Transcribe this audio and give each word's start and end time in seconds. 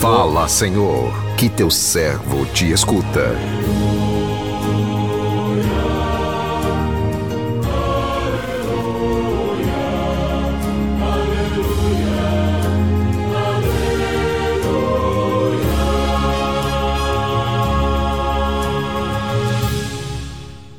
Fala, 0.00 0.46
Senhor, 0.46 1.12
que 1.36 1.50
teu 1.50 1.72
servo 1.72 2.46
te 2.54 2.70
escuta. 2.70 3.34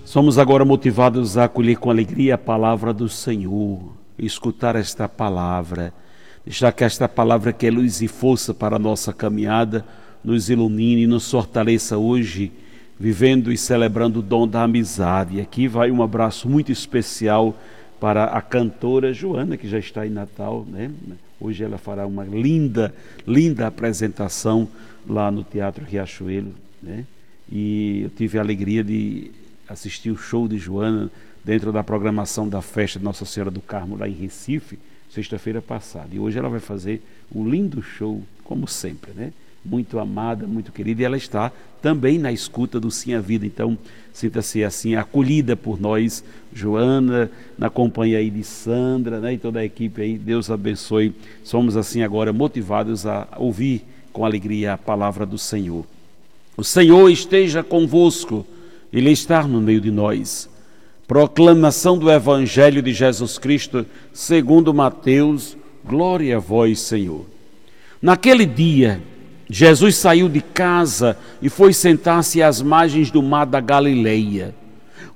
Somos 0.06 0.38
agora 0.38 0.64
motivados 0.64 1.38
a 1.38 1.44
acolher 1.44 1.78
com 1.78 1.92
alegria 1.92 2.36
a 2.36 2.38
palavra 2.38 2.94
do 2.94 3.10
Senhor, 3.10 3.82
escutar 4.18 4.78
esta 4.78 5.10
palavra, 5.10 5.94
deixar 6.46 6.72
que 6.72 6.84
esta 6.84 7.08
palavra 7.08 7.54
que 7.54 7.68
é 7.68 7.72
luz 7.72 8.02
e 8.02 8.08
força 8.08 8.54
para 8.54 8.76
a 8.76 8.80
nossa 8.80 9.14
caminhada 9.14 9.86
nos 10.24 10.50
ilumine 10.50 11.04
e 11.04 11.08
nos 11.08 11.30
fortaleça 11.30 11.98
hoje, 11.98 12.52
vivendo 13.00 13.52
e 13.52 13.58
celebrando 13.58 14.20
o 14.20 14.24
dom 14.24 14.48
da 14.48 14.64
amizade. 14.64 15.38
E 15.38 15.42
aqui 15.42 15.68
vai 15.68 15.92
um 15.92 16.04
abraço 16.04 16.50
muito 16.50 16.72
especial 16.72 17.58
para 18.00 18.26
a 18.26 18.42
cantora 18.42 19.14
Joana, 19.14 19.58
que 19.58 19.68
já 19.68 19.80
está 19.80 20.06
em 20.06 20.10
Natal, 20.10 20.66
né? 20.68 20.92
Hoje 21.40 21.64
ela 21.64 21.78
fará 21.78 22.06
uma 22.06 22.24
linda, 22.24 22.94
linda 23.26 23.68
apresentação 23.68 24.68
lá 25.08 25.32
no 25.32 25.44
Teatro 25.44 25.86
Riachuelo, 25.86 26.54
né? 26.82 27.06
E 27.52 28.02
eu 28.04 28.10
tive 28.10 28.38
a 28.38 28.42
alegria 28.42 28.84
de 28.84 29.32
assistir 29.68 30.12
o 30.12 30.18
show 30.18 30.48
de 30.48 30.58
Joana 30.58 31.10
dentro 31.44 31.72
da 31.72 31.84
programação 31.84 32.48
da 32.48 32.62
festa 32.62 33.00
de 33.00 33.06
Nossa 33.06 33.26
Senhora 33.26 33.50
do 33.50 33.62
Carmo 33.62 33.98
lá 33.98 34.08
em 34.08 34.14
Recife, 34.14 34.78
sexta-feira 35.10 35.62
passada. 35.62 36.10
E 36.12 36.20
hoje 36.20 36.38
ela 36.38 36.50
vai 36.50 36.60
fazer 36.60 37.02
um 37.34 37.48
lindo 37.48 37.82
show, 37.82 38.22
como 38.44 38.68
sempre, 38.68 39.12
né? 39.14 39.32
Muito 39.64 40.00
amada, 40.00 40.48
muito 40.48 40.72
querida, 40.72 41.02
e 41.02 41.06
ela 41.06 41.18
está 41.18 41.52
também 41.82 42.18
na 42.18 42.32
escuta 42.32 42.80
do 42.80 42.90
Sim 42.90 43.14
a 43.14 43.20
Vida. 43.20 43.46
Então, 43.46 43.78
sinta-se 44.14 44.64
assim, 44.64 44.96
acolhida 44.96 45.56
por 45.56 45.80
nós, 45.80 46.24
Joana, 46.54 47.30
na 47.58 47.70
companhia 47.70 48.20
aí 48.20 48.30
de 48.30 48.44
Sandra, 48.44 49.20
né? 49.20 49.34
E 49.34 49.38
toda 49.38 49.60
a 49.60 49.66
equipe 49.66 50.02
aí. 50.02 50.18
Deus 50.18 50.50
abençoe. 50.50 51.14
Somos 51.44 51.76
assim 51.76 52.02
agora 52.04 52.32
motivados 52.32 53.06
a 53.06 53.28
ouvir 53.38 53.84
com 54.14 54.26
alegria 54.26 54.74
a 54.74 54.78
palavra 54.78 55.26
do 55.26 55.38
Senhor. 55.38 55.86
O 56.56 56.64
Senhor 56.64 57.10
esteja 57.10 57.64
convosco. 57.64 58.46
Ele 58.92 59.12
está 59.12 59.48
no 59.48 59.62
meio 59.62 59.80
de 59.80 59.92
nós. 59.92 60.50
Proclamação 61.10 61.98
do 61.98 62.12
Evangelho 62.12 62.84
de 62.84 62.94
Jesus 62.94 63.40
Cristo, 63.40 63.84
segundo 64.14 64.72
Mateus, 64.72 65.58
glória 65.84 66.38
a 66.38 66.40
vós, 66.40 66.82
Senhor. 66.82 67.26
Naquele 68.00 68.46
dia, 68.46 69.02
Jesus 69.50 69.96
saiu 69.96 70.30
de 70.30 70.40
casa 70.40 71.18
e 71.42 71.50
foi 71.50 71.74
sentar-se 71.74 72.44
às 72.44 72.62
margens 72.62 73.10
do 73.10 73.24
mar 73.24 73.48
da 73.48 73.60
Galileia. 73.60 74.54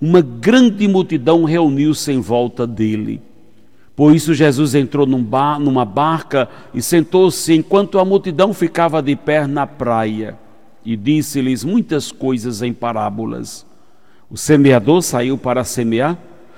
Uma 0.02 0.20
grande 0.20 0.88
multidão 0.88 1.44
reuniu-se 1.44 2.12
em 2.12 2.20
volta 2.20 2.66
dele. 2.66 3.22
Por 3.96 4.16
isso, 4.16 4.34
Jesus 4.34 4.74
entrou 4.74 5.06
num 5.06 5.24
bar, 5.24 5.60
numa 5.60 5.86
barca 5.86 6.50
e 6.74 6.82
sentou-se 6.82 7.54
enquanto 7.54 8.00
a 8.00 8.04
multidão 8.04 8.52
ficava 8.52 9.00
de 9.00 9.16
pé 9.16 9.46
na 9.46 9.68
praia 9.68 10.40
e 10.84 10.98
disse-lhes 10.98 11.64
muitas 11.64 12.12
coisas 12.12 12.64
em 12.64 12.74
parábolas. 12.74 13.72
O 14.34 14.38
semeador 14.38 15.04
saiu 15.04 15.38
para 15.38 15.64
semear. 15.64 16.18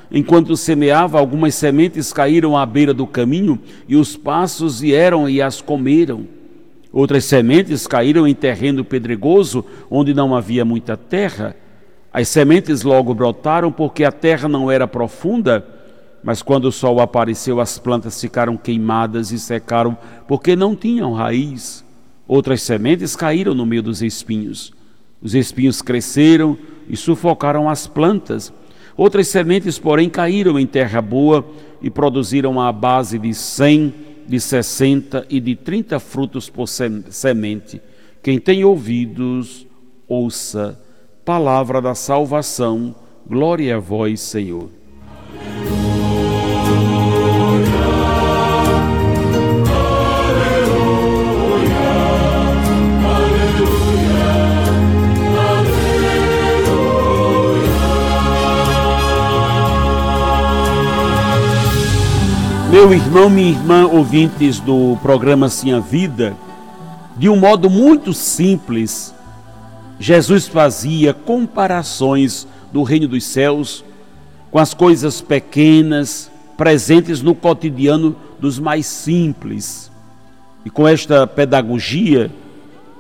Enquanto 0.10 0.56
semeava, 0.56 1.20
algumas 1.20 1.56
sementes 1.56 2.14
caíram 2.14 2.56
à 2.56 2.66
beira 2.66 2.94
do 2.94 3.06
caminho 3.06 3.60
e 3.86 3.98
os 3.98 4.16
passos 4.16 4.80
vieram 4.80 5.28
e 5.28 5.42
as 5.42 5.60
comeram. 5.60 6.26
Outras 6.90 7.26
sementes 7.26 7.86
caíram 7.86 8.26
em 8.26 8.34
terreno 8.34 8.86
pedregoso, 8.86 9.66
onde 9.92 10.14
não 10.14 10.34
havia 10.34 10.64
muita 10.64 10.96
terra. 10.96 11.54
As 12.14 12.30
sementes 12.30 12.84
logo 12.84 13.14
brotaram 13.14 13.70
porque 13.74 14.06
a 14.06 14.12
terra 14.12 14.48
não 14.48 14.72
era 14.72 14.88
profunda, 14.88 15.68
mas 16.24 16.42
quando 16.42 16.70
o 16.70 16.72
sol 16.72 17.02
apareceu, 17.02 17.60
as 17.60 17.78
plantas 17.78 18.22
ficaram 18.22 18.56
queimadas 18.56 19.34
e 19.34 19.38
secaram 19.38 19.98
porque 20.30 20.56
não 20.56 20.78
tinham 20.78 21.12
raiz. 21.12 21.84
Outras 22.26 22.62
sementes 22.62 23.18
caíram 23.18 23.54
no 23.54 23.66
meio 23.66 23.84
dos 23.84 24.02
espinhos. 24.02 24.72
Os 25.22 25.36
espinhos 25.36 25.82
cresceram 25.82 26.58
e 26.88 26.96
sufocaram 26.96 27.70
as 27.70 27.88
plantas. 27.88 28.54
Outras 28.98 29.28
sementes, 29.28 29.78
porém, 29.78 30.10
caíram 30.10 30.60
em 30.60 30.66
terra 30.66 31.02
boa 31.02 31.46
e 31.82 31.90
produziram 31.90 32.60
a 32.62 32.72
base 32.72 33.20
de 33.20 33.34
cem, 33.34 33.94
de 34.28 34.40
sessenta 34.40 35.26
e 35.30 35.40
de 35.40 35.56
trinta 35.56 36.00
frutos 36.00 36.50
por 36.50 36.68
semente. 36.68 37.82
Quem 38.24 38.40
tem 38.40 38.64
ouvidos, 38.64 39.68
ouça. 40.08 40.80
Palavra 41.24 41.82
da 41.82 41.94
salvação. 41.94 42.96
Glória 43.28 43.76
a 43.76 43.80
vós, 43.80 44.22
Senhor. 44.22 44.70
Meu 62.76 62.92
irmão, 62.92 63.30
minha 63.30 63.52
irmã, 63.52 63.88
ouvintes 63.88 64.60
do 64.60 64.98
programa 65.02 65.48
Sim 65.48 65.72
a 65.72 65.80
Vida, 65.80 66.36
de 67.16 67.30
um 67.30 67.38
modo 67.38 67.70
muito 67.70 68.12
simples, 68.12 69.16
Jesus 69.98 70.46
fazia 70.46 71.14
comparações 71.14 72.46
do 72.74 72.84
reino 72.84 73.08
dos 73.08 73.24
céus 73.24 73.82
com 74.52 74.60
as 74.60 74.74
coisas 74.74 75.22
pequenas 75.22 76.30
presentes 76.58 77.22
no 77.22 77.34
cotidiano 77.34 78.14
dos 78.42 78.60
mais 78.60 78.86
simples. 78.86 79.90
E 80.66 80.70
com 80.70 80.86
esta 80.86 81.26
pedagogia, 81.26 82.30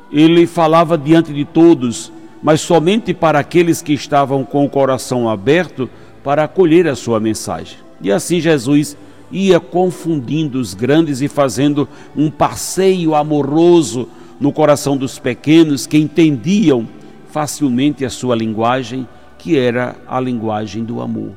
ele 0.10 0.48
falava 0.48 0.98
diante 0.98 1.34
de 1.34 1.44
todos, 1.44 2.14
mas 2.42 2.62
somente 2.62 3.14
para 3.14 3.40
aqueles 3.40 3.82
que 3.82 3.92
estavam 3.92 4.46
com 4.46 4.64
o 4.64 4.70
coração 4.70 5.28
aberto 5.28 5.90
para 6.24 6.46
acolher 6.46 6.88
a 6.88 6.96
sua 6.96 7.20
mensagem. 7.20 7.78
E 8.02 8.10
assim 8.10 8.40
Jesus 8.40 8.96
ia 9.32 9.60
confundindo 9.60 10.60
os 10.60 10.74
grandes 10.74 11.22
e 11.22 11.28
fazendo 11.28 11.88
um 12.16 12.30
passeio 12.30 13.16
amoroso 13.16 14.08
no 14.40 14.52
coração 14.52 14.98
dos 14.98 15.18
pequenos 15.18 15.88
que 15.88 15.98
entendiam 15.98 16.88
facilmente 17.30 18.06
a 18.06 18.10
sua 18.10 18.36
linguagem, 18.36 19.08
que 19.38 19.58
era 19.58 19.96
a 20.08 20.20
linguagem 20.20 20.84
do 20.84 21.02
amor. 21.02 21.32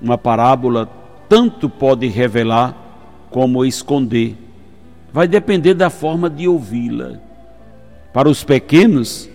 Uma 0.00 0.18
parábola 0.18 0.88
tanto 1.28 1.68
pode 1.68 2.06
revelar 2.08 2.76
como 3.30 3.64
esconder. 3.64 4.36
Vai 5.12 5.26
depender 5.26 5.74
da 5.74 5.88
forma 5.88 6.28
de 6.28 6.46
ouvi-la. 6.46 7.20
Para 8.12 8.28
os 8.28 8.44
pequenos, 8.44 9.30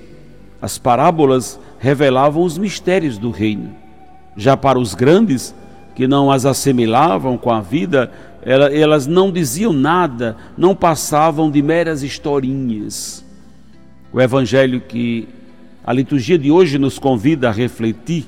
as 0.61 0.77
parábolas 0.77 1.59
revelavam 1.79 2.43
os 2.43 2.57
mistérios 2.57 3.17
do 3.17 3.31
reino. 3.31 3.75
Já 4.35 4.55
para 4.55 4.77
os 4.77 4.93
grandes, 4.93 5.55
que 5.97 6.07
não 6.07 6.29
as 6.31 6.45
assimilavam 6.45 7.39
com 7.39 7.49
a 7.49 7.59
vida, 7.59 8.11
elas 8.43 9.07
não 9.07 9.31
diziam 9.31 9.73
nada, 9.73 10.37
não 10.55 10.75
passavam 10.75 11.49
de 11.49 11.59
meras 11.59 12.03
historinhas. 12.03 13.25
O 14.13 14.21
evangelho 14.21 14.79
que 14.79 15.27
a 15.83 15.91
liturgia 15.91 16.37
de 16.37 16.51
hoje 16.51 16.77
nos 16.77 16.99
convida 16.99 17.49
a 17.49 17.51
refletir 17.51 18.27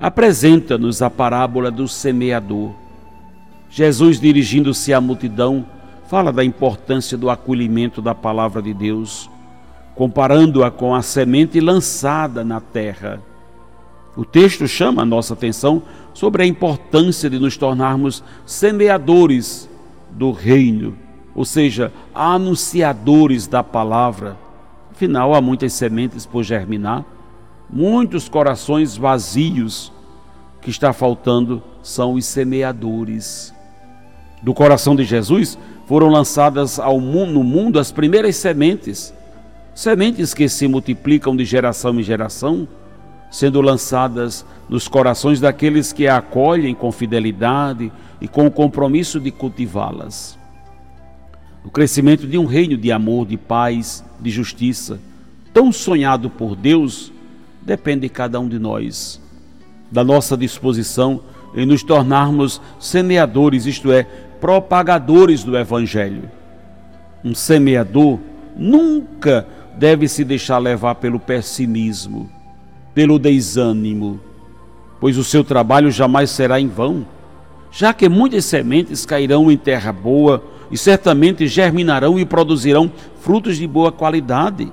apresenta-nos 0.00 1.02
a 1.02 1.08
parábola 1.08 1.70
do 1.70 1.86
semeador. 1.86 2.74
Jesus, 3.70 4.18
dirigindo-se 4.18 4.92
à 4.92 5.00
multidão, 5.00 5.64
fala 6.08 6.32
da 6.32 6.44
importância 6.44 7.16
do 7.16 7.30
acolhimento 7.30 8.02
da 8.02 8.12
palavra 8.12 8.60
de 8.60 8.74
Deus, 8.74 9.30
comparando-a 9.94 10.68
com 10.68 10.96
a 10.96 11.00
semente 11.00 11.60
lançada 11.60 12.42
na 12.42 12.60
terra. 12.60 13.22
O 14.16 14.24
texto 14.24 14.66
chama 14.66 15.02
a 15.02 15.06
nossa 15.06 15.34
atenção 15.34 15.82
sobre 16.14 16.42
a 16.42 16.46
importância 16.46 17.28
de 17.28 17.38
nos 17.38 17.56
tornarmos 17.58 18.24
semeadores 18.46 19.68
do 20.10 20.32
reino, 20.32 20.96
ou 21.34 21.44
seja, 21.44 21.92
anunciadores 22.14 23.46
da 23.46 23.62
palavra. 23.62 24.38
Afinal, 24.90 25.34
há 25.34 25.40
muitas 25.42 25.74
sementes 25.74 26.24
por 26.24 26.42
germinar, 26.42 27.04
muitos 27.68 28.28
corações 28.28 28.96
vazios. 28.96 29.92
Que 30.62 30.70
está 30.70 30.92
faltando 30.92 31.62
são 31.80 32.14
os 32.14 32.24
semeadores. 32.24 33.54
Do 34.42 34.52
coração 34.52 34.96
de 34.96 35.04
Jesus 35.04 35.56
foram 35.86 36.08
lançadas 36.08 36.80
mundo, 36.80 37.26
no 37.26 37.44
mundo 37.44 37.78
as 37.78 37.92
primeiras 37.92 38.34
sementes, 38.34 39.14
sementes 39.72 40.34
que 40.34 40.48
se 40.48 40.66
multiplicam 40.66 41.36
de 41.36 41.44
geração 41.44 42.00
em 42.00 42.02
geração 42.02 42.66
sendo 43.36 43.60
lançadas 43.60 44.46
nos 44.66 44.88
corações 44.88 45.38
daqueles 45.40 45.92
que 45.92 46.08
a 46.08 46.16
acolhem 46.16 46.74
com 46.74 46.90
fidelidade 46.90 47.92
e 48.18 48.26
com 48.26 48.46
o 48.46 48.50
compromisso 48.50 49.20
de 49.20 49.30
cultivá-las. 49.30 50.38
O 51.62 51.70
crescimento 51.70 52.26
de 52.26 52.38
um 52.38 52.46
reino 52.46 52.78
de 52.78 52.90
amor, 52.90 53.26
de 53.26 53.36
paz, 53.36 54.02
de 54.18 54.30
justiça, 54.30 54.98
tão 55.52 55.70
sonhado 55.70 56.30
por 56.30 56.56
Deus, 56.56 57.12
depende 57.60 58.02
de 58.02 58.08
cada 58.08 58.40
um 58.40 58.48
de 58.48 58.58
nós, 58.58 59.20
da 59.92 60.02
nossa 60.02 60.34
disposição 60.34 61.20
em 61.54 61.66
nos 61.66 61.82
tornarmos 61.82 62.58
semeadores, 62.80 63.66
isto 63.66 63.92
é, 63.92 64.04
propagadores 64.40 65.44
do 65.44 65.58
Evangelho. 65.58 66.30
Um 67.22 67.34
semeador 67.34 68.18
nunca 68.56 69.46
deve 69.76 70.08
se 70.08 70.24
deixar 70.24 70.56
levar 70.56 70.94
pelo 70.94 71.20
pessimismo, 71.20 72.30
pelo 72.96 73.18
desânimo, 73.18 74.18
pois 74.98 75.18
o 75.18 75.22
seu 75.22 75.44
trabalho 75.44 75.90
jamais 75.90 76.30
será 76.30 76.58
em 76.58 76.66
vão, 76.66 77.04
já 77.70 77.92
que 77.92 78.08
muitas 78.08 78.46
sementes 78.46 79.04
cairão 79.04 79.52
em 79.52 79.56
terra 79.58 79.92
boa 79.92 80.42
e 80.70 80.78
certamente 80.78 81.46
germinarão 81.46 82.18
e 82.18 82.24
produzirão 82.24 82.90
frutos 83.20 83.58
de 83.58 83.66
boa 83.66 83.92
qualidade. 83.92 84.72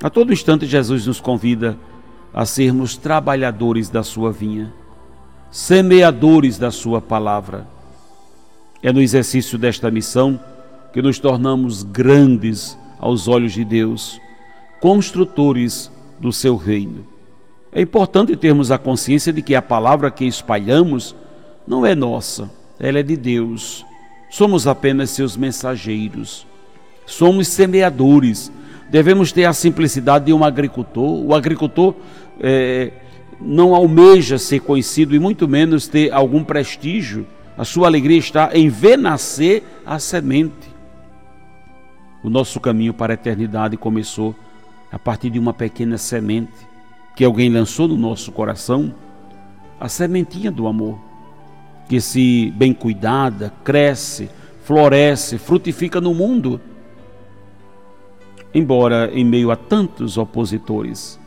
A 0.00 0.08
todo 0.08 0.32
instante, 0.32 0.66
Jesus 0.66 1.04
nos 1.08 1.20
convida 1.20 1.76
a 2.32 2.46
sermos 2.46 2.96
trabalhadores 2.96 3.88
da 3.88 4.04
sua 4.04 4.30
vinha, 4.30 4.72
semeadores 5.50 6.58
da 6.58 6.70
sua 6.70 7.00
palavra. 7.00 7.66
É 8.80 8.92
no 8.92 9.00
exercício 9.00 9.58
desta 9.58 9.90
missão 9.90 10.38
que 10.92 11.02
nos 11.02 11.18
tornamos 11.18 11.82
grandes 11.82 12.78
aos 13.00 13.26
olhos 13.26 13.52
de 13.52 13.64
Deus, 13.64 14.20
construtores 14.80 15.90
do 16.20 16.32
seu 16.32 16.56
reino. 16.56 17.06
É 17.72 17.80
importante 17.80 18.36
termos 18.36 18.70
a 18.70 18.78
consciência 18.78 19.32
de 19.32 19.42
que 19.42 19.54
a 19.54 19.62
palavra 19.62 20.10
que 20.10 20.24
espalhamos 20.24 21.16
não 21.66 21.86
é 21.86 21.94
nossa, 21.94 22.50
ela 22.78 22.98
é 22.98 23.02
de 23.02 23.16
Deus. 23.16 23.84
Somos 24.30 24.66
apenas 24.66 25.10
seus 25.10 25.36
mensageiros. 25.36 26.46
Somos 27.06 27.48
semeadores. 27.48 28.52
Devemos 28.90 29.32
ter 29.32 29.44
a 29.44 29.52
simplicidade 29.52 30.26
de 30.26 30.32
um 30.32 30.44
agricultor. 30.44 31.24
O 31.24 31.34
agricultor 31.34 31.94
é, 32.40 32.92
não 33.40 33.74
almeja 33.74 34.38
ser 34.38 34.60
conhecido 34.60 35.14
e 35.14 35.18
muito 35.18 35.48
menos 35.48 35.88
ter 35.88 36.12
algum 36.12 36.44
prestígio. 36.44 37.26
A 37.56 37.64
sua 37.64 37.86
alegria 37.86 38.18
está 38.18 38.50
em 38.52 38.68
ver 38.68 38.96
nascer 38.96 39.64
a 39.84 39.98
semente. 39.98 40.70
O 42.22 42.30
nosso 42.30 42.60
caminho 42.60 42.94
para 42.94 43.12
a 43.12 43.14
eternidade 43.14 43.76
começou 43.76 44.34
a 44.90 44.98
partir 44.98 45.30
de 45.30 45.38
uma 45.38 45.52
pequena 45.52 45.96
semente 45.98 46.68
que 47.14 47.24
alguém 47.24 47.50
lançou 47.50 47.86
no 47.86 47.96
nosso 47.96 48.32
coração 48.32 48.94
a 49.78 49.88
sementinha 49.88 50.50
do 50.50 50.66
amor, 50.66 50.98
que, 51.88 52.00
se 52.00 52.52
bem 52.56 52.72
cuidada, 52.72 53.52
cresce, 53.64 54.30
floresce, 54.62 55.38
frutifica 55.38 56.00
no 56.00 56.14
mundo. 56.14 56.60
Embora 58.54 59.10
em 59.12 59.24
meio 59.24 59.50
a 59.50 59.56
tantos 59.56 60.18
opositores, 60.18 61.18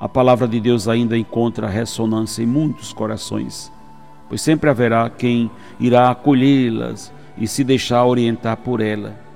a 0.00 0.08
palavra 0.08 0.46
de 0.46 0.60
Deus 0.60 0.88
ainda 0.88 1.18
encontra 1.18 1.68
ressonância 1.68 2.42
em 2.42 2.46
muitos 2.46 2.92
corações, 2.92 3.72
pois 4.28 4.40
sempre 4.40 4.70
haverá 4.70 5.10
quem 5.10 5.50
irá 5.78 6.10
acolhê-las 6.10 7.12
e 7.36 7.46
se 7.46 7.62
deixar 7.64 8.04
orientar 8.04 8.56
por 8.56 8.80
ela 8.80 9.28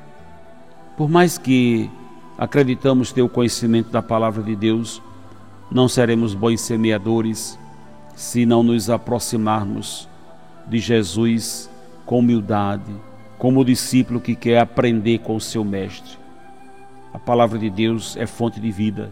por 0.97 1.09
mais 1.09 1.39
que 1.39 1.91
acreditamos 2.37 3.13
ter 3.13 3.23
o 3.23 3.29
conhecimento 3.29 3.91
da 3.91 4.03
palavra 4.03 4.43
de 4.43 4.55
Deus, 4.57 5.03
não 5.71 5.89
seremos 5.89 6.35
bons 6.35 6.61
semeadores 6.61 7.59
se 8.15 8.45
não 8.45 8.63
nos 8.63 8.91
aproximarmos 8.91 10.09
de 10.67 10.79
Jesus 10.79 11.71
com 12.05 12.19
humildade, 12.19 12.93
como 13.39 13.65
discípulo 13.65 14.21
que 14.21 14.35
quer 14.35 14.59
aprender 14.59 15.19
com 15.19 15.37
o 15.37 15.41
seu 15.41 15.65
mestre. 15.65 16.19
A 17.13 17.19
palavra 17.19 17.59
de 17.59 17.71
Deus 17.71 18.17
é 18.17 18.27
fonte 18.27 18.61
de 18.61 18.71
vida. 18.71 19.11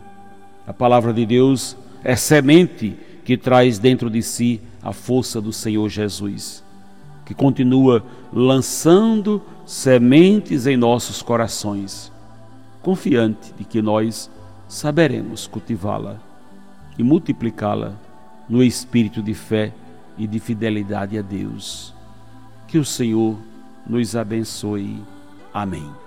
A 0.66 0.72
palavra 0.72 1.12
de 1.12 1.26
Deus 1.26 1.76
é 2.04 2.16
semente 2.16 2.96
que 3.24 3.36
traz 3.36 3.78
dentro 3.78 4.08
de 4.08 4.22
si 4.22 4.60
a 4.82 4.92
força 4.92 5.40
do 5.40 5.52
Senhor 5.52 5.88
Jesus 5.88 6.62
que 7.30 7.34
continua 7.34 8.04
lançando 8.32 9.40
sementes 9.64 10.66
em 10.66 10.76
nossos 10.76 11.22
corações, 11.22 12.10
confiante 12.82 13.52
de 13.54 13.64
que 13.64 13.82
nós 13.82 14.30
saberemos 14.68 15.46
cultivá-la 15.46 16.18
e 16.98 17.02
multiplicá-la 17.02 17.94
no 18.48 18.62
espírito 18.62 19.22
de 19.22 19.34
fé 19.34 19.72
e 20.16 20.26
de 20.26 20.38
fidelidade 20.38 21.18
a 21.18 21.22
Deus. 21.22 21.94
Que 22.66 22.78
o 22.78 22.84
Senhor 22.84 23.36
nos 23.86 24.14
abençoe. 24.14 25.02
Amém. 25.52 25.99